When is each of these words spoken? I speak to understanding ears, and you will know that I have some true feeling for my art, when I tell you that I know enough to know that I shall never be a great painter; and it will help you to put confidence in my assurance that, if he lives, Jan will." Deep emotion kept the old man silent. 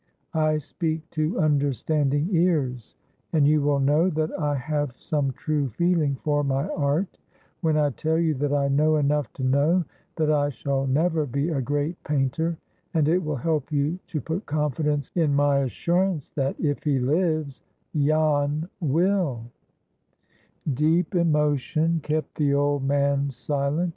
I 0.33 0.57
speak 0.57 1.07
to 1.11 1.37
understanding 1.37 2.29
ears, 2.31 2.95
and 3.33 3.47
you 3.47 3.61
will 3.61 3.79
know 3.79 4.09
that 4.09 4.31
I 4.39 4.55
have 4.55 4.95
some 4.97 5.31
true 5.33 5.69
feeling 5.69 6.15
for 6.23 6.43
my 6.43 6.67
art, 6.69 7.19
when 7.59 7.77
I 7.77 7.91
tell 7.91 8.17
you 8.17 8.33
that 8.33 8.51
I 8.51 8.67
know 8.67 8.95
enough 8.95 9.31
to 9.33 9.43
know 9.43 9.85
that 10.15 10.31
I 10.31 10.49
shall 10.49 10.87
never 10.87 11.27
be 11.27 11.49
a 11.49 11.61
great 11.61 12.03
painter; 12.03 12.57
and 12.95 13.07
it 13.07 13.23
will 13.23 13.35
help 13.35 13.71
you 13.71 13.99
to 14.07 14.19
put 14.19 14.47
confidence 14.47 15.11
in 15.13 15.35
my 15.35 15.59
assurance 15.59 16.31
that, 16.31 16.59
if 16.59 16.81
he 16.83 16.97
lives, 16.97 17.61
Jan 17.95 18.69
will." 18.79 19.51
Deep 20.73 21.13
emotion 21.13 21.99
kept 22.01 22.39
the 22.39 22.55
old 22.55 22.83
man 22.83 23.29
silent. 23.29 23.89